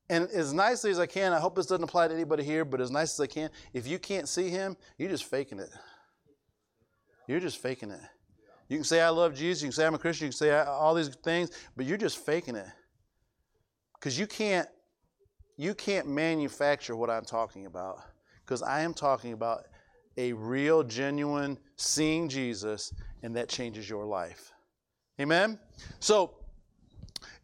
[0.08, 2.80] And as nicely as I can, I hope this doesn't apply to anybody here, but
[2.80, 5.70] as nice as I can, if you can't see Him, you're just faking it.
[7.26, 8.00] You're just faking it.
[8.68, 9.62] You can say, I love Jesus.
[9.62, 10.26] You can say, I'm a Christian.
[10.26, 12.66] You can say all these things, but you're just faking it.
[13.94, 14.68] Because you can't,
[15.56, 17.98] you can't manufacture what I'm talking about.
[18.44, 19.64] Because I am talking about
[20.16, 22.92] a real, genuine seeing Jesus,
[23.22, 24.52] and that changes your life.
[25.20, 25.58] Amen?
[25.98, 26.34] So,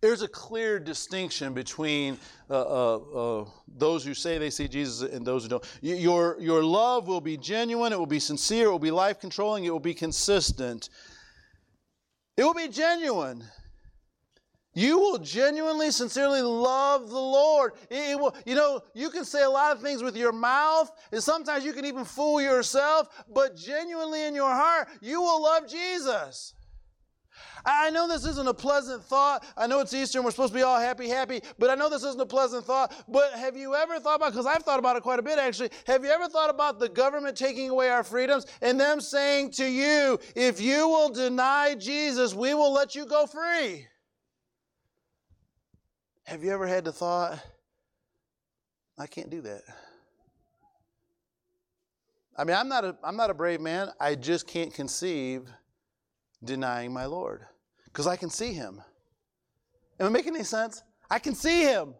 [0.02, 2.18] there's a clear distinction between
[2.50, 3.44] uh, uh, uh,
[3.76, 5.78] those who say they see Jesus and those who don't.
[5.80, 9.64] Your, your love will be genuine, it will be sincere, it will be life controlling,
[9.64, 10.90] it will be consistent.
[12.36, 13.44] It will be genuine.
[14.74, 17.74] You will genuinely, sincerely love the Lord.
[17.88, 21.22] It, will, you know, you can say a lot of things with your mouth, and
[21.22, 26.54] sometimes you can even fool yourself, but genuinely in your heart, you will love Jesus.
[27.64, 29.44] I know this isn't a pleasant thought.
[29.56, 31.88] I know it's Easter and we're supposed to be all happy, happy, but I know
[31.88, 32.92] this isn't a pleasant thought.
[33.08, 35.70] But have you ever thought about, because I've thought about it quite a bit actually,
[35.86, 39.64] have you ever thought about the government taking away our freedoms and them saying to
[39.64, 43.86] you, if you will deny Jesus, we will let you go free?
[46.24, 47.38] Have you ever had the thought,
[48.98, 49.62] I can't do that?
[52.36, 53.90] I mean, I'm not a, I'm not a brave man.
[54.00, 55.52] I just can't conceive
[56.42, 57.46] denying my Lord
[57.92, 58.80] because I can see him.
[60.00, 60.82] Am I making any sense?
[61.10, 61.94] I can see him.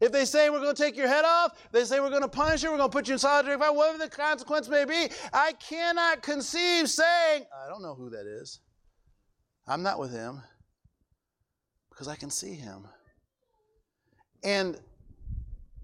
[0.00, 2.28] If they say we're going to take your head off, they say we're going to
[2.28, 5.08] punish you, we're going to put you in solitary confinement, whatever the consequence may be,
[5.32, 8.60] I cannot conceive saying, I don't know who that is.
[9.66, 10.42] I'm not with him
[11.90, 12.86] because I can see him.
[14.42, 14.78] And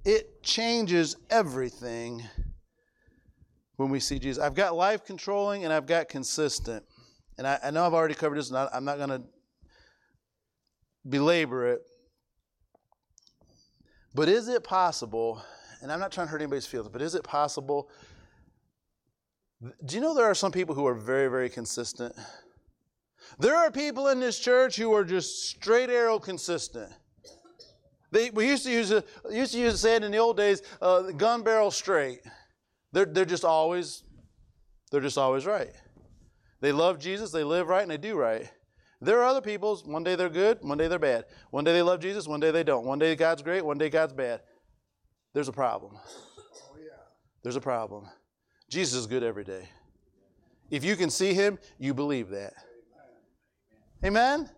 [0.05, 2.23] it changes everything
[3.77, 4.43] when we see Jesus.
[4.43, 6.85] I've got life controlling and I've got consistent
[7.41, 9.23] and I, I know I've already covered this, and I, I'm not going to
[11.09, 11.81] belabor it.
[14.15, 15.43] But is it possible,
[15.81, 17.89] and I'm not trying to hurt anybody's feelings, but is it possible?
[19.87, 22.15] Do you know there are some people who are very, very consistent?
[23.39, 26.93] There are people in this church who are just straight arrow consistent.
[28.11, 30.61] They, we used to use a, used to use a saying in the old days,
[30.83, 32.21] uh, gun barrel straight.
[32.93, 34.03] They're, they're just always,
[34.91, 35.73] they're just always right.
[36.61, 38.51] They love Jesus, they live right, and they do right.
[39.01, 41.25] There are other people, one day they're good, one day they're bad.
[41.51, 42.85] One day they love Jesus, one day they don't.
[42.85, 44.43] One day God's great, one day God's bad.
[45.33, 45.97] There's a problem.
[47.43, 48.07] There's a problem.
[48.69, 49.69] Jesus is good every day.
[50.71, 52.53] If you can see him, you believe that.
[54.05, 54.49] Amen?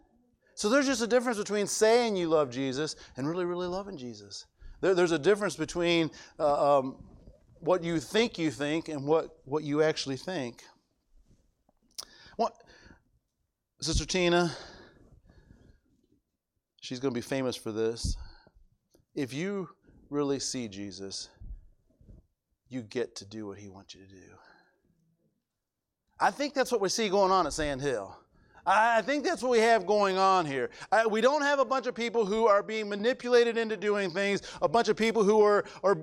[0.55, 4.47] So there's just a difference between saying you love Jesus and really, really loving Jesus.
[4.81, 6.97] There, there's a difference between uh, um,
[7.61, 10.63] what you think you think and what, what you actually think.
[12.37, 12.53] What,
[13.83, 14.57] Sister Tina,
[16.81, 18.17] she's going to be famous for this.
[19.17, 19.71] If you
[20.09, 21.29] really see Jesus,
[22.69, 24.35] you get to do what he wants you to do.
[26.21, 28.17] I think that's what we see going on at Sandhill.
[28.65, 30.71] I think that's what we have going on here.
[30.93, 34.43] I, we don't have a bunch of people who are being manipulated into doing things,
[34.63, 35.99] a bunch of people who are, are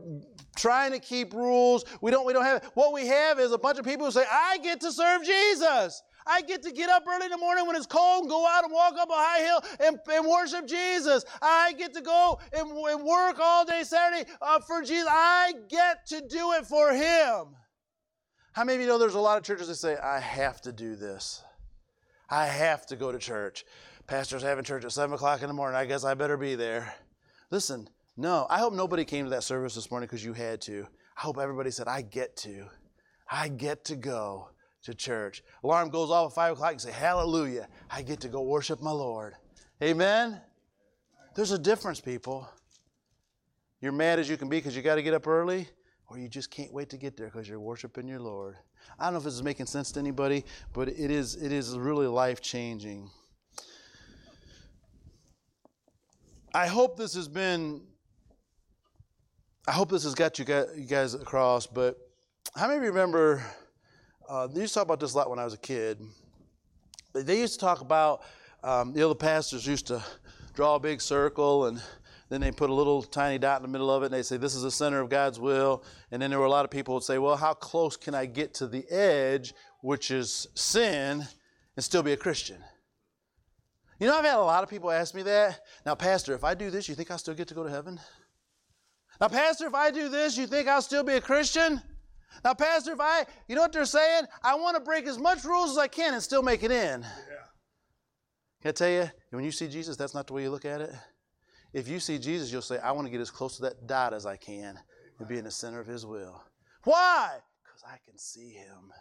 [0.57, 1.85] trying to keep rules.
[2.01, 4.25] We don't, we don't have, what we have is a bunch of people who say,
[4.29, 6.03] I get to serve Jesus.
[6.25, 8.63] I get to get up early in the morning when it's cold and go out
[8.63, 11.25] and walk up a high hill and, and worship Jesus.
[11.41, 15.07] I get to go and, and work all day Saturday uh, for Jesus.
[15.09, 17.55] I get to do it for Him.
[18.51, 20.71] How many of you know there's a lot of churches that say, I have to
[20.71, 21.43] do this?
[22.29, 23.65] I have to go to church.
[24.05, 25.75] Pastor's having church at 7 o'clock in the morning.
[25.77, 26.93] I guess I better be there.
[27.51, 30.87] Listen, no, I hope nobody came to that service this morning because you had to.
[31.17, 32.65] I hope everybody said, I get to.
[33.31, 34.49] I get to go
[34.83, 35.43] to church.
[35.63, 37.67] Alarm goes off at 5 o'clock and say, Hallelujah.
[37.89, 39.33] I get to go worship my Lord.
[39.83, 40.41] Amen?
[41.35, 42.49] There's a difference, people.
[43.81, 45.67] You're mad as you can be because you got to get up early,
[46.07, 48.57] or you just can't wait to get there because you're worshiping your Lord.
[48.97, 51.77] I don't know if this is making sense to anybody, but it is, it is
[51.77, 53.09] really life changing.
[56.53, 57.81] I hope this has been,
[59.67, 61.95] I hope this has got you guys across, but
[62.55, 63.43] how many remember,
[64.29, 65.99] uh, they used to talk about this a lot when I was a kid.
[67.13, 68.21] They used to talk about,
[68.63, 70.03] um, the other pastors used to
[70.53, 71.81] draw a big circle and
[72.29, 74.37] then they put a little tiny dot in the middle of it and they say,
[74.37, 75.83] This is the center of God's will.
[76.11, 78.27] And then there were a lot of people would say, Well, how close can I
[78.27, 81.27] get to the edge, which is sin,
[81.75, 82.57] and still be a Christian?
[83.99, 85.59] You know, I've had a lot of people ask me that.
[85.87, 87.99] Now, Pastor, if I do this, you think I'll still get to go to heaven?
[89.19, 91.81] Now, Pastor, if I do this, you think I'll still be a Christian?
[92.43, 94.25] Now, Pastor, if I, you know what they're saying?
[94.43, 97.01] I want to break as much rules as I can and still make it in.
[97.01, 97.07] Yeah.
[98.61, 100.81] Can I tell you, when you see Jesus, that's not the way you look at
[100.81, 100.91] it.
[101.73, 104.13] If you see Jesus, you'll say, I want to get as close to that dot
[104.13, 104.79] as I can
[105.19, 106.43] and be in the center of His will.
[106.83, 107.37] Why?
[107.63, 108.91] Because I can see Him.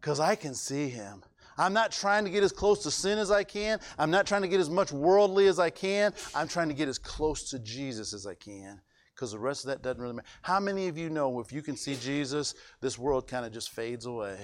[0.00, 1.22] Because I can see Him.
[1.58, 3.80] I'm not trying to get as close to sin as I can.
[3.98, 6.14] I'm not trying to get as much worldly as I can.
[6.34, 8.80] I'm trying to get as close to Jesus as I can.
[9.20, 10.28] Because the rest of that doesn't really matter.
[10.40, 13.68] How many of you know if you can see Jesus, this world kind of just
[13.68, 14.38] fades away?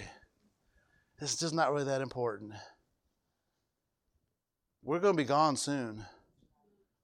[1.18, 2.52] It's just not really that important.
[4.82, 6.04] We're going to be gone soon.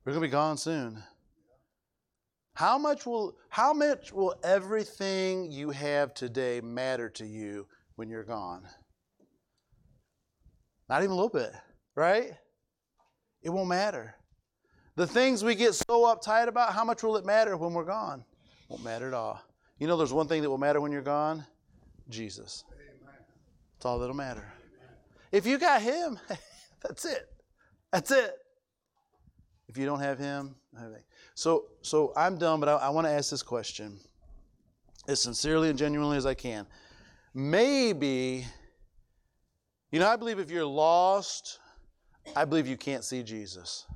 [0.04, 1.02] We're going to be gone soon.
[2.52, 7.66] How much will how much will everything you have today matter to you
[7.96, 8.64] when you're gone?
[10.90, 11.52] Not even a little bit,
[11.94, 12.32] right?
[13.40, 14.14] It won't matter.
[14.96, 18.24] The things we get so uptight about, how much will it matter when we're gone?
[18.68, 19.40] Won't matter at all.
[19.78, 21.44] You know, there's one thing that will matter when you're gone
[22.08, 22.64] Jesus.
[23.74, 24.44] That's all that'll matter.
[25.30, 26.18] If you got Him,
[26.82, 27.28] that's it.
[27.90, 28.34] That's it.
[29.68, 30.54] If you don't have him,
[31.34, 33.98] so so I'm done, but I, I want to ask this question
[35.08, 36.66] as sincerely and genuinely as I can.
[37.32, 38.44] Maybe,
[39.90, 41.58] you know, I believe if you're lost,
[42.36, 43.86] I believe you can't see Jesus.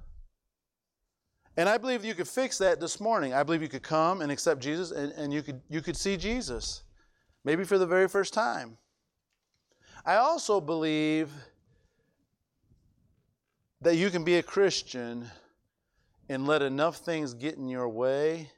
[1.57, 3.33] And I believe you could fix that this morning.
[3.33, 6.17] I believe you could come and accept Jesus and, and you could you could see
[6.17, 6.83] Jesus.
[7.45, 8.77] Maybe for the very first time.
[10.05, 11.31] I also believe
[13.81, 15.31] that you can be a Christian
[16.29, 18.51] and let enough things get in your way,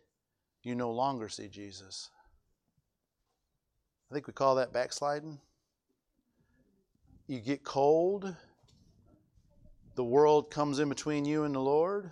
[0.63, 2.11] you no longer see Jesus.
[4.11, 5.39] I think we call that backsliding.
[7.27, 8.35] You get cold,
[9.97, 12.11] the world comes in between you and the Lord,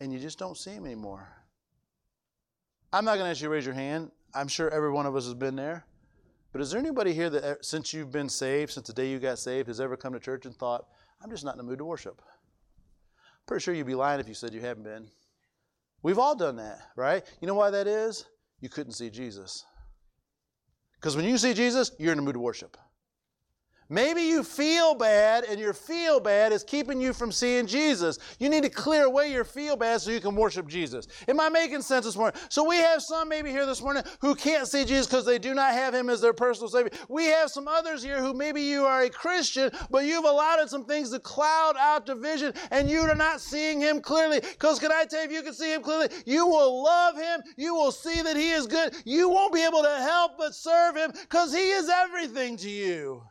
[0.00, 1.28] and you just don't see Him anymore.
[2.92, 4.10] I'm not going to ask you to raise your hand.
[4.34, 5.84] I'm sure every one of us has been there.
[6.52, 9.18] But is there anybody here that, eh, since you've been saved, since the day you
[9.18, 10.86] got saved, has ever come to church and thought,
[11.22, 12.22] I'm just not in the mood to worship?
[13.46, 15.08] Pretty sure you'd be lying if you said you haven't been.
[16.02, 17.24] We've all done that, right?
[17.40, 18.24] You know why that is?
[18.60, 19.64] You couldn't see Jesus.
[20.94, 22.76] Because when you see Jesus, you're in the mood to worship.
[23.90, 28.18] Maybe you feel bad and your feel bad is keeping you from seeing Jesus.
[28.38, 31.08] You need to clear away your feel bad so you can worship Jesus.
[31.26, 32.38] Am I making sense this morning?
[32.50, 35.54] So we have some maybe here this morning who can't see Jesus because they do
[35.54, 36.90] not have him as their personal savior.
[37.08, 40.84] We have some others here who maybe you are a Christian, but you've allowed some
[40.84, 44.40] things to cloud out the vision and you are not seeing him clearly.
[44.40, 47.40] Because can I tell you, if you can see him clearly, you will love him.
[47.56, 48.94] You will see that he is good.
[49.06, 53.22] You won't be able to help but serve him because he is everything to you.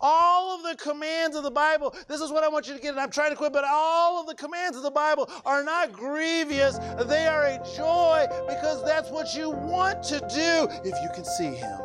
[0.00, 2.90] All of the commands of the Bible, this is what I want you to get,
[2.90, 5.92] and I'm trying to quit, but all of the commands of the Bible are not
[5.92, 6.78] grievous.
[7.06, 11.54] They are a joy because that's what you want to do if you can see
[11.54, 11.78] Him.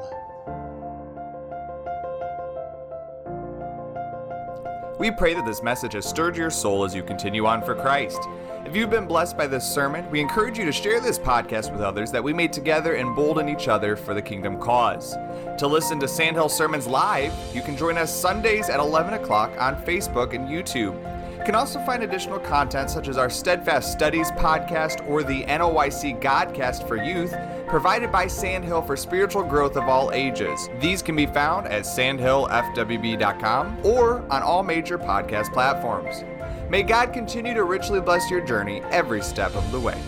[4.98, 8.18] We pray that this message has stirred your soul as you continue on for Christ.
[8.66, 11.82] If you've been blessed by this sermon, we encourage you to share this podcast with
[11.82, 15.18] others that we may together embolden each other for the kingdom cause.
[15.58, 19.76] To listen to Sandhill Sermons live, you can join us Sundays at 11 o'clock on
[19.84, 20.96] Facebook and YouTube.
[21.38, 26.22] You can also find additional content such as our Steadfast Studies podcast or the NOYC
[26.22, 27.34] Godcast for Youth,
[27.68, 30.70] provided by Sandhill for spiritual growth of all ages.
[30.80, 36.24] These can be found at sandhillfwb.com or on all major podcast platforms.
[36.70, 40.00] May God continue to richly bless your journey every step of the way.